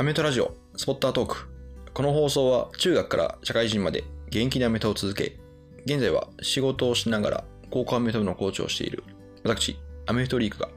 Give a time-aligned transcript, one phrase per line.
[0.00, 1.46] アメトラジオ、スポッタートーク。
[1.92, 5.36] この放送は中学から社会人まで元気にアメトを続け、
[5.84, 9.04] 現在は仕事をしながら高校アメト部のコーチをしている
[9.44, 10.70] 私、アメフトリークが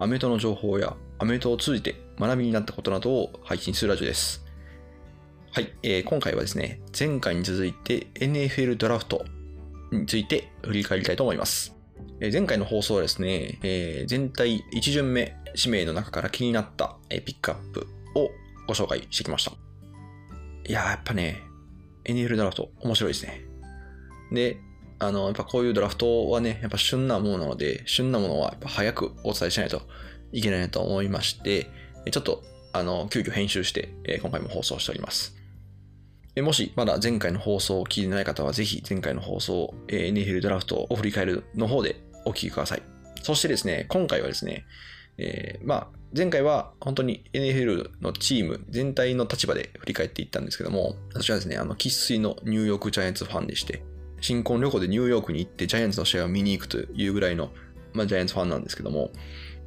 [0.00, 4.44] アメトの情報やアメトを通じて学びになったことなどを配信するラジオです。
[5.52, 9.24] はい、えー今回はですね、前回に続いて NFL ドラフト
[9.92, 11.76] について振り返りたいと思います。
[12.20, 17.86] 前回の放送はですね、え全体1巡目指名の中から気になった、ピックアップ
[18.16, 18.28] を
[18.68, 19.52] ご紹介してきました。
[20.68, 21.42] いやー、やっぱね、
[22.04, 23.42] NFL ドラフト面白いですね。
[24.30, 24.60] で、
[24.98, 29.82] あの、やっぱこういうドラフトはね、やっぱ旬なものなので、旬なものはやっぱ早くお伝えしないと
[30.32, 31.70] いけないなと思いまして、
[32.10, 35.34] ちょっと、あの、急遽編集して、え今回も放送しております。
[36.36, 42.82] もしまだ前回の放送を聞いてない方は、ぜひ前回の放送、えー NFL ドラフトを振り返るの方でお聞きください。
[43.22, 44.64] そしてですね、今回はですね、
[45.18, 53.82] えーまあ、前回は本当に NFL のチーム全体の立場で振り返っていったんですけども、私はですね、あの、生粋のニューヨークジャイアンツファンでして、
[54.20, 57.50] 新婚旅行でニューヨークに行ってジャイアンツの試合を見に行くというぐらいの、
[57.92, 59.10] まあ、ジャイアンツファンなんですけども、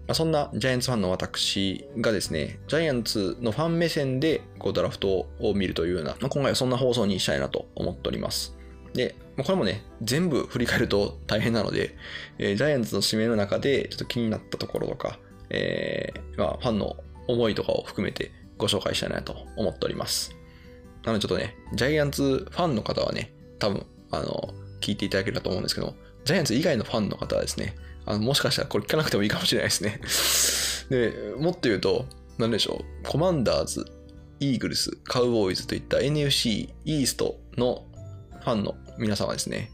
[0.07, 8.57] まあそんなジャイアンツファンの私がですね、ジャイアンツのファン目線でこうドラフトを見るというような、まあ、今回はそんな放送にしたいなと思っております。
[8.93, 11.95] で、これもね、全部振り返ると大変なので、
[12.39, 15.17] えージャイアンツの指名の中でちょっと気になったところとか、
[15.53, 16.95] えーまあ、ファンの
[17.27, 20.35] 思いとかを含めてご紹介したいなと思っております。
[21.03, 29.99] なのでちょっとね、ジャイアンツファンの方はね、多分、あの、聞いていただければと思うんですけど、ジャイアンツ以外のファンの方はですね、あのもしかしたらこれ聞かなくてもいいかもしれないですね。
[30.89, 32.05] で、もっと言うと、
[32.37, 33.85] 何でしょう、コマンダーズ、
[34.39, 37.85] イーグルス、カウボーイズといった NFC イーストの
[38.39, 39.71] ファンの皆さんはですね、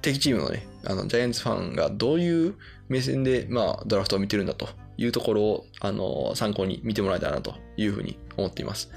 [0.00, 2.54] 敵チームのね、あの、ジャイアンツファンがどういう
[2.88, 8.90] 目線で、まあ、ドラフトを見てるんだというところを、あの、参考に見てもらえたらなというふうに思っています。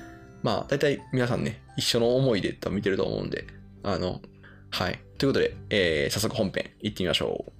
[0.43, 3.47] まあ、大体皆さんね、一緒の思いで多分見てると思うんで、
[3.83, 4.21] あの、
[4.69, 4.99] はい。
[5.17, 7.51] ということで、えー早速本編行ってみましょう。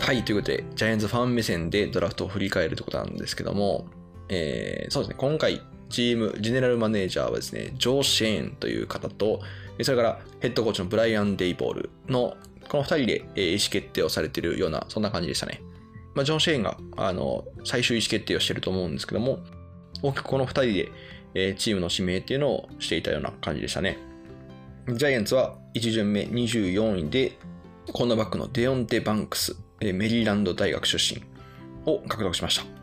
[0.00, 3.88] はい、ということで、ジャイアンツファン目線でドラフトを振り返るということなんですけども、
[4.28, 9.40] えーそうですね、今回、チーム、ジェネラルマネージャーはですね、ジョー・シェーンという方と、
[9.82, 12.36] それからヘッドコーチのブライアン・デイボールの、
[12.68, 15.62] この2人で意思決定をされているような、そんな感じでしたね。
[16.14, 19.40] まあ、ジョン・シェーンが、あの、最終意思決定をしていると思うんですけども、
[20.02, 20.92] 大きくこの2人
[21.34, 23.98] で、チームの指名っていうのをしていたような感じでしたね。
[24.88, 27.38] ジャイアンツは1巡目24位で、
[27.92, 31.22] コーナーバックのデオンテ・バンクス、メリーランド大学出身
[31.84, 32.75] を獲得しました。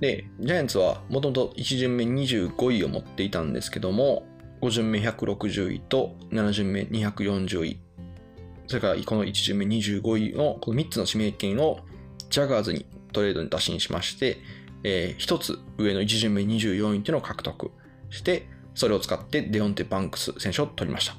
[0.00, 4.26] で、ジャイアンツはもともと1巡目25位を持っていたんですけども、
[4.62, 7.80] 5巡目160位と7巡目240位、
[8.66, 11.80] それからこの1巡目25位のこの3つの指名権を
[12.30, 14.38] ジャガーズにトレードに打診しまして、
[14.84, 17.70] え1つ上の1巡目24位っていうのを獲得
[18.08, 21.12] して、それを使ってデオンテ・バンクス選手を取りまし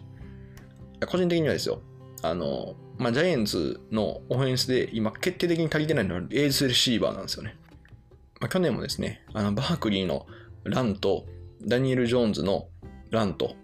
[0.99, 1.07] た。
[1.07, 1.81] 個人的にはですよ、
[2.23, 7.57] あの、まあ、ジャイアンツのオフェンスで今決定的に足りてないのはエースレシーバーなんですよね。
[8.41, 10.25] まあ、去年もですね、あのバークリーの
[10.63, 11.25] ランと、
[11.63, 12.67] ダニエル・ジョーンズの
[13.11, 13.55] ランと、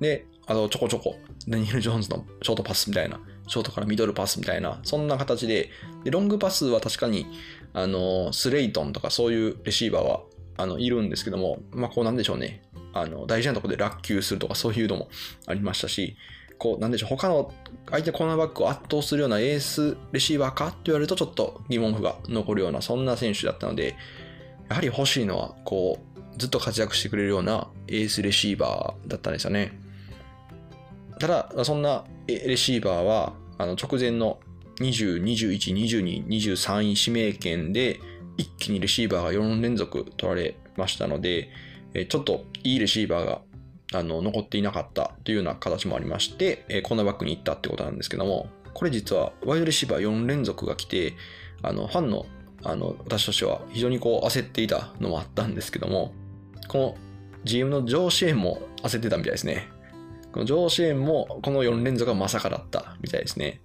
[0.00, 1.16] で、あとちょこちょこ、
[1.48, 5.70] ダニエル・ジョーンズのショートパスみたいな、ショートからミドルパスみたいな、そんな形で、
[6.02, 7.26] でロングパスは確かに、
[7.72, 10.22] あの、スレイトンとかそういうレシーバーは、
[10.56, 15.08] あの、いるんですけども、まあ、こうなんでしょうね、あの、大事なところで落球するとかそういうのも
[15.46, 16.16] ありましたし、
[16.60, 17.52] こう、なんでしょう、他の
[17.90, 23.96] 相手コーナーバックを圧倒するようなエースレシーバーかって言われるとちょっと疑問符が残るような、そんな選手だったので、
[24.68, 29.72] やはり欲しいのは、こう、ずっと活躍してくれるようなエースレシーバーだったんですよね。
[31.18, 34.38] ただ、そんなレシーバーは、あの直前の
[34.80, 38.00] 20、21、22、23位指名権で、
[38.36, 41.50] 一気にレシーバーが4連続取られましたので、
[42.08, 43.40] ちょっといいレシーバーが
[43.92, 51.14] あの残っていなかったというような形もありまして、えコーナーバックに行ったってことなんですけども、これ実はワイドレシーバー4連続が来て、
[51.62, 52.26] あのファンの
[52.62, 56.12] あの私としては非常にこう焦っていたのもあったんですけども、
[56.68, 56.96] この
[57.44, 59.68] GM のジョー・シェーンも焦ってたみたいですね。
[60.32, 63.60] このジョー・シェーンもこの4連続はまさかだったみたいですね。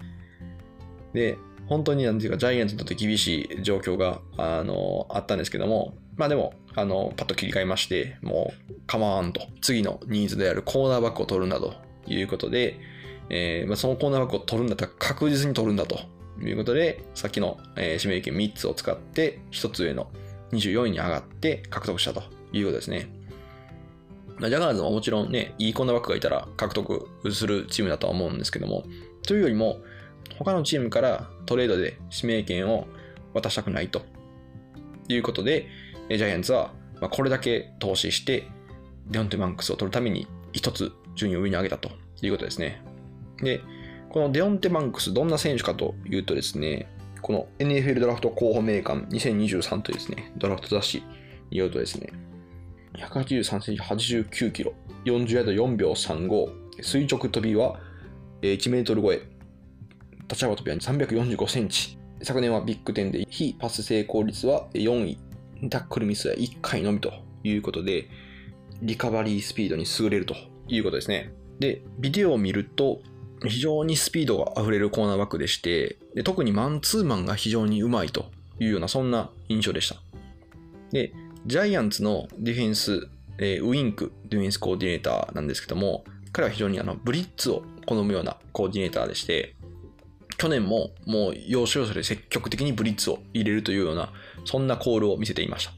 [1.13, 11.73] で、本当になんていうか、ジャイアンツにとって厳しい状況が、あの、あったんですけども、まあでも、あの、パッと切り替えまして、もう、カマーンと、次のニーズであるコーナーバックを取るんだと
[12.07, 12.79] いうことで、
[13.29, 15.99] えーまあ、そのコーナーバックを取るんだったら確実に取るんだと
[16.39, 20.11] いうことで、さっきの、えー指名権3つを使って、1つ上の
[20.51, 22.23] 24位に上がって獲得したと
[22.53, 23.09] いうことですね。
[24.39, 28.83] ジャガーズももちろんね、いいコーナーバックがいたら獲得するチームだとは思うんですけども、
[29.25, 29.77] というよりも、
[30.37, 32.87] 他のチームからトレードで指名権を
[33.33, 34.01] 渡したくないと。
[35.07, 35.67] いうことで、
[36.09, 36.71] ジャイアンツは
[37.11, 38.47] これだけ投資して、
[39.07, 41.91] デオンテ・バンクスを取るために一つ順位を上に上げたと。
[42.21, 42.81] いうことですね。
[43.41, 43.61] で、
[44.09, 46.87] このデオンテ・バンクス、どんな選手かというとですね、
[47.21, 51.03] この NFL ドラフト候補名鑑2023というですね、ドラフト雑誌
[51.49, 52.09] によるとですね、
[52.97, 54.73] 183センチ89キロ、
[55.05, 57.79] 40ヤード4秒35、垂直跳びは
[58.41, 59.21] 1メートル超え、
[60.27, 65.19] 立ち上が飛びは345センチ、昨年はビッグ10で非パス成功率は4位、
[65.69, 67.13] タックルミスは1回のみと
[67.43, 68.09] いうことで、
[68.81, 70.35] リカバリースピードに優れると
[70.67, 71.31] いうことですね。
[71.59, 73.01] で、ビデオを見ると、
[73.45, 79.97] 非常にスピードが溢れるコーナーバックでしてで、特にマンツーマンが非常にうまいというような、そんな印象でした。
[80.91, 81.13] で、
[81.45, 83.07] ジャイアンツのディフェンス、
[83.37, 89.54] えー、ウィンク、ディフェンスコーディネーターなんですけども、彼は非常にあのブリッツを好むようなコーディネーターでして、
[90.37, 94.11] 去年ももう要所要所で積極的にブリッツを入れるというような、
[94.43, 95.73] そんなコールを見せていました。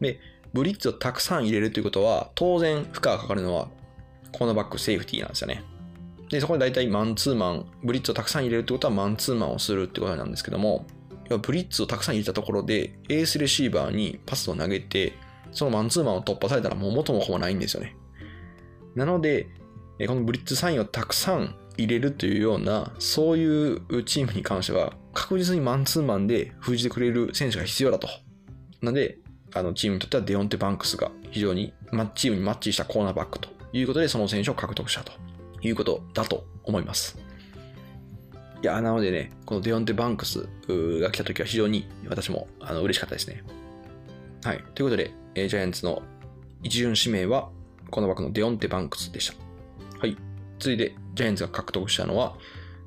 [0.00, 0.20] で、
[0.52, 3.68] ブリッツをたくさん入れるということは、当然負荷がかかるのは
[4.32, 5.62] コーナーバックセーフティーなんですよね。
[6.30, 10.86] で、そこで大体マンツーマン、ブリッツをたくさん入れるってことはマンツーマンをするってことなんですけども、
[11.42, 15.12] ブリッツをたくさん入れたところで、エースレシーバーにパスを投げて、
[15.52, 17.96] そのマンツーマンを突破されたらもう元も子もないんですよね。
[18.94, 19.48] なので、
[20.06, 28.08] このブリッツサインをたくさん入れるというような、そういうチームに関しては、確実にマンツーマンで封じてくれる選手が必要だと。
[28.82, 29.18] なので、
[29.54, 31.72] あのチームにとってはデオンテ・バンクスが非常に
[32.14, 35.12] チームにマッチしたコーナーバックということで、その選手を獲得したと
[35.62, 37.18] いうことだと思います。
[38.62, 43.42] いや、なのでね、このデオンテ・バンクスが来た時は非常に私もあの嬉しかったですね。
[44.44, 44.64] はい。
[44.74, 46.02] ということで、ジャイアンツの
[46.62, 47.50] 一巡指名は、
[47.90, 49.34] コーナーバックのデオンテ・バンクスでした。
[49.98, 50.16] はい。
[50.58, 52.36] 続いて、ジャイアンツが獲得したのは、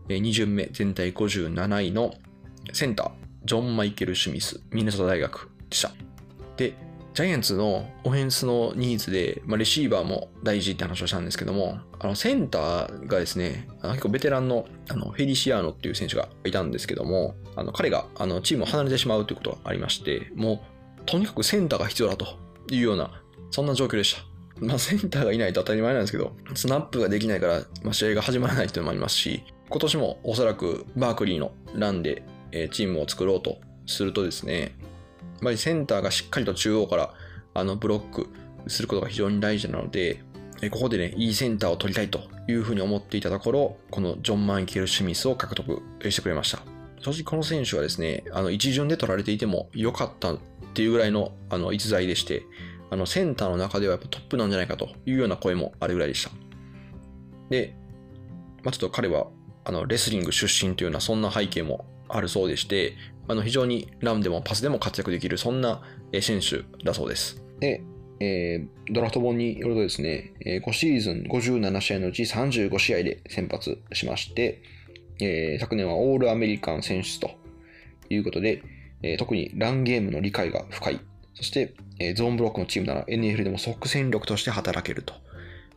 [0.07, 2.13] 2巡目全体57位の
[2.71, 3.11] センター、
[3.43, 5.91] ジョン・マイケル・シュミッツ、ミネソタ大学でした。
[6.55, 6.73] で、
[7.13, 20.63] ジャイアンツのオフェンスのニーズで、まあ、レシーバーも大事って話をしたんですけども、あのセンターがですね、結構ベテランのあのフェリシアーノっていう選手がいたんですけども、あの彼があのチームを離れてしまうということがありまして、も
[20.99, 22.37] うとにかくセンターが必要だと
[22.69, 23.11] いうような、
[23.49, 24.30] そんな状況でした。
[24.61, 34.69] まあ、センターがいないと当たり前なんですけど、スナップができないから、まあ、試合が始まらないというのもありますし、今年もおそらくバークリーのランで、えチームを作ろうとするとですね、やっ
[35.43, 37.13] ぱりセンターがしっかりと中央から
[37.53, 38.27] あのブロック
[38.67, 40.21] することが非常に大事なので、
[40.69, 46.59] ここでね、いいセンターを取りたいというふうに思っていたところ、このジョン・マイケル・シュミスを獲得してくれました。
[46.99, 50.39] 正直この選手はですね、あの一巡で取られていても良かったっ
[50.73, 52.43] ていうぐらいのあの逸材でして、
[52.91, 56.29] あのセンターの中ではやっぱトップなんじゃないかというような声もあるぐらいでした。
[57.49, 57.73] で、
[58.63, 59.27] まあ、ちょっと彼は
[59.63, 62.95] あのレスリング出身というようなそんな背景もあるそうでして、
[63.29, 65.81] あの非常にランでもパスでも活躍できるそんな
[66.21, 67.41] 選手だそうです。
[67.61, 67.81] で、
[68.19, 74.61] えー、ドラフト本によるとですね、5シーズン57試合のうち35試合で先発しまして、
[75.21, 77.31] えー、昨年はオールアメリカン選出と
[78.09, 78.63] いうことで、
[79.01, 80.99] えー、特にランゲームの理解が深い。
[81.33, 85.13] そして、え、ゾーンブロックのチームなら NFL でも即戦力として働けると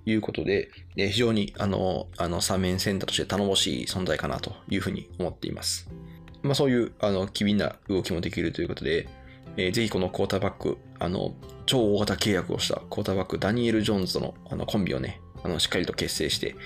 [0.06, 5.88] いうことで、え、非常にあの、あの、三面センターとして頼もしい存在かなというふうに思っています。
[6.42, 9.08] まあそういう、あの、機敏な動きもできるということで、
[9.56, 11.34] えー、ぜひこのクォーターバック、あの、
[11.66, 16.56] 超大型契約をしたクォーターバック、ダニエル・ジョーンズとのあのコンビをね、あのしっかりと結成して、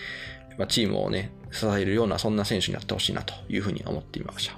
[0.56, 4.54] まあ、チームをね、支えるような、そんな選手になってほしいなというふうに思っていました。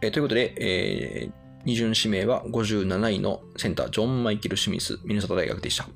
[0.00, 1.32] えー、ということで、えー、
[1.64, 5.88] 二巡指名は57位のセンター、ジョン・マイケル・シミス、ミネソタ大学でした。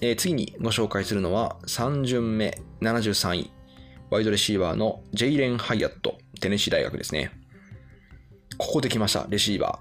[0.00, 3.50] えー、次にご紹介するのは、3巡目、73位、
[4.10, 7.32] ワイドレシーバーのジェイレン・ハイアット、テネシー大学ですね。
[8.58, 9.80] ここで来ました、レシーバ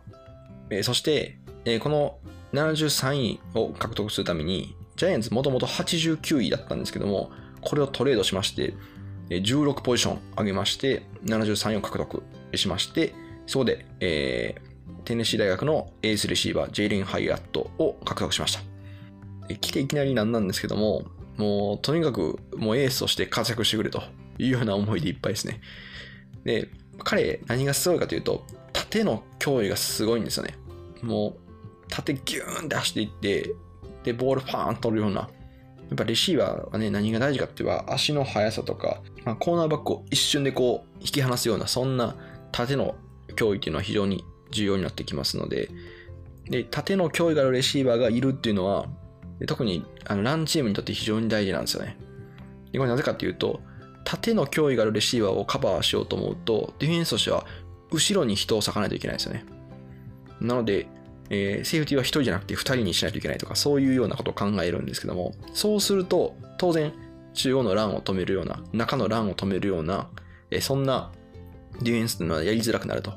[0.69, 0.75] ー。
[0.77, 2.19] えー、そして、えー、この
[2.53, 7.31] 73位を獲得するために、ジャイアンツもともと89位だったんですけども、
[7.61, 8.73] これをトレードしまして、
[9.29, 12.23] 16ポジション上げまして、73位を獲得
[12.55, 13.13] しまして、
[13.45, 14.66] そこで、えー、
[15.07, 18.59] テネシー大学のエースレシーバー、ジェイレン・ハイアットを獲得しまし
[19.47, 19.55] た。
[19.55, 21.05] 来ていきなりなんなんですけども、
[21.37, 24.03] もうとにかくもうエースとして活躍してくれと
[24.37, 25.61] いうような思いでいっぱいですね。
[26.43, 26.67] で、
[27.05, 30.55] 彼何がすごいかというと、縦の脅威がすごいんですよね。
[31.01, 31.39] もう、
[31.87, 33.55] 縦ギューンって走っていって、
[34.03, 35.21] で、ボールパーン取るような。
[35.21, 35.27] や
[35.93, 42.17] っぱレシーバーはね、何が大事かって言えば、足の速さとか、まあ、コーナーバックを一瞬でこう、引き離すような、そんな
[42.51, 42.95] 縦の
[43.37, 44.25] 脅威っていうのは非常に
[44.57, 45.69] 重要になってきますので、
[46.49, 48.87] で、縦の脅威があるレシーバーがいるっていうのは、
[49.45, 51.97] 特にあのランチームにとって非常に大事なんですよね。
[52.71, 53.61] でこれなぜかっていうと、
[54.03, 57.45] 縦の脅威があるレシーバーをカバーしようと思うと、ディフェンスとしては
[57.91, 59.45] 後ろに人を割かないといけないですよね。
[60.39, 60.87] なので、
[61.29, 66.93] えー、セーフティーは1人じゃなくて2人にしないといけないとか、そういうようなことを考えるんですけども、そうすると、当然、
[67.33, 70.09] 中央のランを止めるような、中のランを止めるような、
[70.51, 71.11] えー、そんな
[71.81, 73.13] ディフェンスというのはやりづらくなると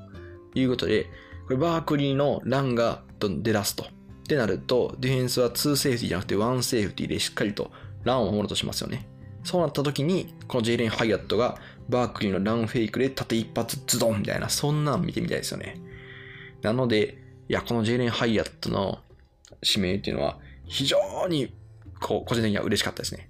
[0.54, 1.06] いうことで、
[1.50, 3.82] これバークリーのランが出だすと。
[3.82, 3.86] っ
[4.28, 7.72] てなると、ディフェンスは2セーフティーじゃなくて1セーフティーでしっかりと
[8.04, 9.08] ランを守ろうとしますよね。
[9.42, 15.74] そうなった時に、このジェイレン・ハイアットがバークリーのランフェイクで縦一発ズドンみたいな、そんなん見てみたいですよね。
[16.62, 19.00] なので、いや、このジェイレン・ハイアットの
[19.60, 21.52] 指名っていうのは非常に
[21.98, 23.28] こう個人的には嬉しかったですね。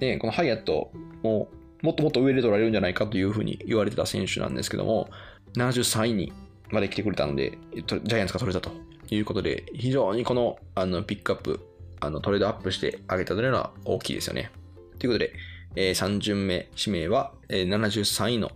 [0.00, 0.90] で、このハイアット
[1.22, 1.48] も
[1.80, 5.10] もっともっと上で取られるんじゃないかというふうに言われてた選手なんですけども、
[5.54, 6.32] 73位に
[6.72, 8.74] まで来てくれたので、ジャイアンツが取れたと
[9.14, 11.60] いうことで、非常にこのあのピックアップ、
[12.00, 14.50] あのトレードアップしてあげたというのは大きいですよね。
[14.98, 15.32] ということで、
[15.76, 18.50] えー、3巡目指名は、えー、73位の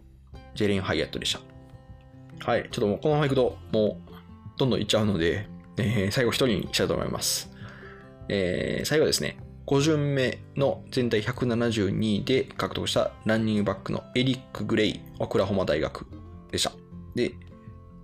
[0.55, 2.51] ジェレン・ハイアットでした。
[2.51, 4.13] はい、ちょっともうこのままいくと、もう
[4.57, 7.51] どんどんいっちゃうので、えー、最後1人にしたいと思います。
[8.29, 16.07] えー、最後はですね、5巡目の全体172位で獲得したランニングバックのエリック・グレイ、オクラホマ大学
[16.51, 16.73] でした。
[17.15, 17.33] で、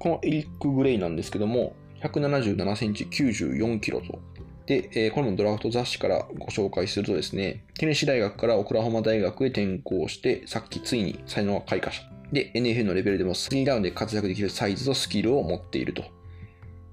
[0.02, 4.18] このエリック・グレイなんですけども、177センチ94キロと。
[4.66, 12.11] で、これもドラフト雑誌からご紹介するとですね、テネシー大学からオクラホマ大学へ転校して、さっきついに才能が開花した。
[12.32, 16.02] で、NFL のレベルでも3ラウンで活躍できるサイズとスキルを持っていると。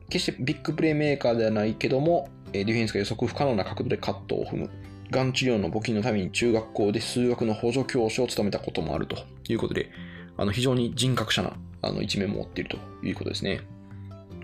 [0.10, 4.70] 決してビッグプレーメーカーではないけども、ディフェンスが予測不可能な角度でカットを踏む。
[5.10, 9.90] がん治療の募金のために中学校で数学の補助教師を務めたこともあるということで、
[10.38, 13.56] あの非常に人格者なあの一面も持っているということですね。
[13.56, 13.60] や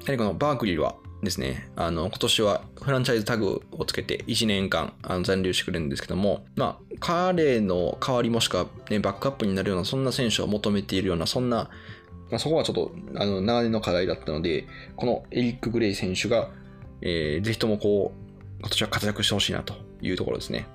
[0.06, 11.70] はりこのバークリーはですね、あの今年はフランチャイズタグをつけて1年間あの残留してくれるんですけども、まあ、彼の代わりもしくは、ね、バックアップになるような、そんな選手を求めているような、そんな、
[12.30, 16.50] まあ、そこはちょっとあの長年の課題だったので、このエリック・グレイ選手が、
[17.02, 20.68] えー、ぜひともこう、今年は活躍してほしいなというところですね。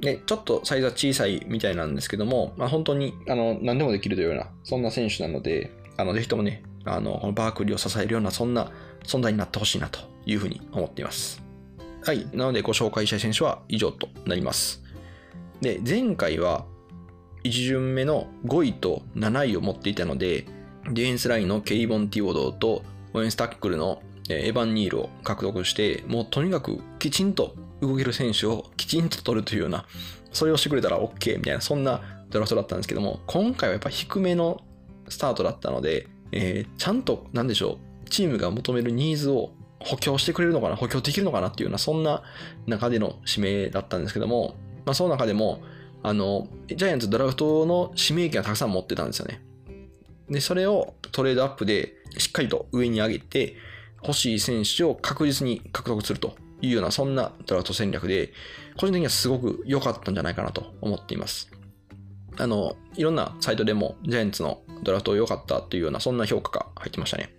[0.00, 8.70] で、ちょっとサイズは小さいみたいなんですけども、まあ、本当にあの何でもできるというような、そんな選手なので、あのぜひともね、あのこのバークリーを支えるような、そんな
[9.04, 11.42] 存在になってほしいなというふうに思っています。
[12.02, 12.26] はい。
[12.32, 14.82] なので、ご紹介したい選手は以上となります。
[15.60, 16.64] で、前回は
[17.44, 20.46] 1巡目の5位と7位を持っていたので、
[20.90, 29.86] ディフェンスラインのケイボン・ティオドーとオエンスタックルのエヴァン・ニールを獲得して、もうとにかくきちんと動ける選手をきちんと取るというような、
[30.32, 34.62] それをしてくれたら OK みたいな、そんなドラフトだったんですけども、今回はやっぱ低めの
[35.10, 42.22] スタートだったので、えー、ちゃんと、なんでしょう、チームが求めるニーズを補強してくれるのかな、補強できるのかなっていうような、そんな
[42.66, 45.62] 中での指名だったんですけども、まあ、その中でも、
[46.02, 49.42] あの、ジャイアンツドラフトの指名権をたくさん持ってたんですよね。
[50.28, 53.56] で、それをトレードアップでしっかりと上に上げて、
[54.02, 58.32] 欲しい選手を確実に獲得するというような、そんなドラフト戦略で、
[58.78, 61.50] 個人的にはすごく良かったんじゃないかなと思っています。
[62.38, 67.34] あの、いろんなサイトでもジャイアンツのドラフト良かったというような、そんな評価が入ってましたね。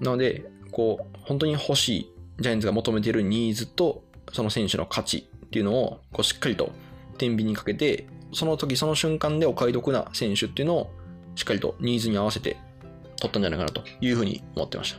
[0.00, 6.70] なので、こう、本当に欲しい、ジャイアンツが求めているニーズと、その選手の価値っていうのを、こう、しっかりと
[7.16, 10.90] 天秤にかけて、その時その瞬間でお買い得な選手っていうのを、
[11.34, 12.56] しっかりとニーズに合わせて
[13.16, 14.98] 取ったんじゃないかなというふうに思ってました。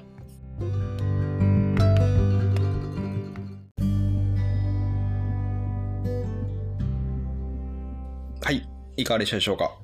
[8.42, 9.78] はい、いかがでしたでしょうか？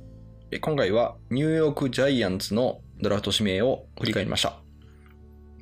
[0.60, 4.60] 今回はニューヨークジャイアンツのドラフト指名を振り返りました。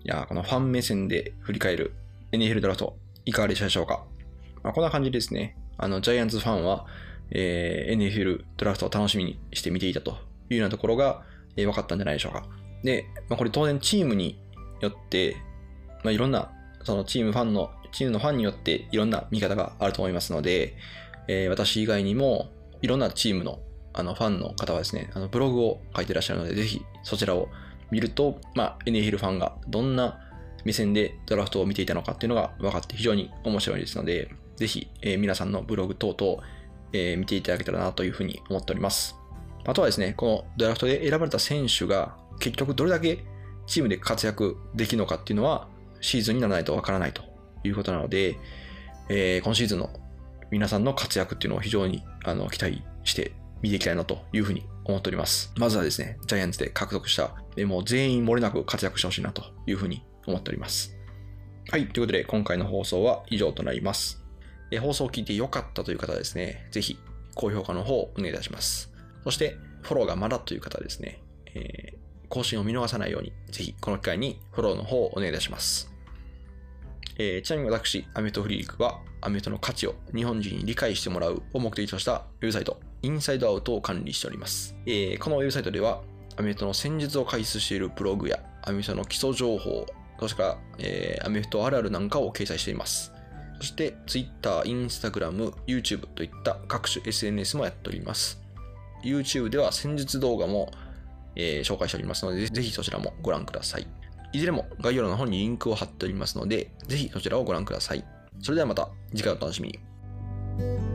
[0.03, 1.93] いやこのファン目線で振り返る
[2.31, 4.05] NFL ドラフト、いかがでしたでしょうか？
[4.61, 5.57] まあ、こんな感じですね。
[5.77, 6.85] あの、ジャイアンツファンは、
[7.31, 10.17] えー、NFL ドラフトを楽しみにして見ていたと
[10.49, 11.23] いうようなところが、
[11.55, 12.45] えー、分かったんじゃないでしょうか。
[12.83, 14.39] で、まあ、これ当然チームに
[14.81, 15.37] よって、
[16.03, 16.51] まあ、いろんな、
[16.83, 20.75] そのチームファンの、チームのファンによっていろんな見方があると思いますので、
[21.27, 23.59] えー、私以外にもいろんなチームの
[23.93, 27.49] あのファンの方はですね、あのブログを書いてらっしゃるので、ぜひそちらを
[27.91, 30.19] 見ると、まあ、NFL ファンがどんな
[30.65, 36.41] 目線でドラフトを見ていたのかっていうのが分かって非常に面白いですので、ぜひ、えー、皆さんのブログ等々、
[36.93, 39.15] えー、見ていただけたらなというふうに思っております。
[39.65, 43.23] あとはですね、このドラフトで選ばれた選手が結局どれだけ
[43.67, 45.67] チームで活躍できるのかっていうのは
[46.01, 47.23] シーズンにならないとわからないと
[47.63, 48.37] いうことなので、
[49.09, 49.89] えー、今シーズンの
[50.51, 53.31] 皆さんの活躍っていうのを非常にあの期待して
[53.63, 55.51] 見ていきたいなというふうに思っております。
[55.57, 57.33] まずはですね、ジャイアンツで獲得した、
[57.65, 60.95] もう全員漏れなく活躍してほしいなというふうに思っております。
[61.71, 64.21] はい、ということで今回の放送は以上となります。
[64.69, 66.99] え放送を聞いて良かったという方はですね、ぜひ
[67.35, 68.91] 高評価の方をお願いいたします。
[69.23, 71.21] そして、フォローがまだという方はですね、
[71.55, 75.93] えー更新を見逃さないように、ぜひこの機会にフォローの方をお願いいたします。
[77.19, 84.75] えーちなみに私、アメフトフリークは、アメフトの価値を日本人に理解してもらうを目的としたウェブサイト、インサイドアウトを管理しております。
[84.85, 86.01] えーこのウェブサイトでは、
[86.37, 89.85] アメフトの戦術を解説しているブログや、アメフトの基礎情報、
[90.19, 93.11] そしてから、えーアメフトあるあるなんかを掲載しています。
[93.59, 98.41] そして、Twitter、Instagram、YouTube といった各種 SNS もやっております。
[99.03, 100.71] YouTube では戦術動画も、
[101.35, 103.87] えー紹介しておりますので、ぜひそちらもご覧ください。
[104.31, 108.05] いずれも概要欄の方にリンクを貼っておりますので、ぜひそちらをご覧ください。
[108.39, 110.92] それではまた次回お楽しみに。